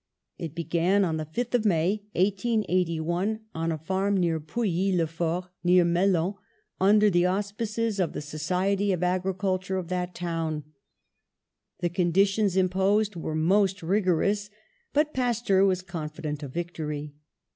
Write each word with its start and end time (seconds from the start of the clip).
It 0.39 0.55
began 0.55 1.05
on 1.05 1.17
the 1.17 1.27
5th 1.27 1.53
of 1.53 1.63
May, 1.63 2.01
1881, 2.13 3.41
on 3.53 3.71
a 3.71 3.77
farm 3.77 4.17
at 4.23 4.47
Pouilly 4.47 4.97
le 4.97 5.05
Fort, 5.05 5.45
near 5.63 5.85
Melun, 5.85 6.33
under 6.79 7.11
the 7.11 7.27
auspices 7.27 7.99
of 7.99 8.13
the 8.13 8.19
Society 8.21 8.91
of 8.93 9.03
Agriculture 9.03 9.77
of 9.77 9.89
that 9.89 10.15
town. 10.15 10.63
The 11.81 11.89
conditions 11.89 12.57
imposed 12.57 13.15
were 13.15 13.35
most 13.35 13.83
rigorous, 13.83 14.49
but 14.91 15.13
Pasteur 15.13 15.63
was 15.65 15.83
confident 15.83 16.41
of 16.41 16.51
victory. 16.51 17.13